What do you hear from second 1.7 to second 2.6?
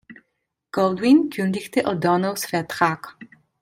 O'Donnells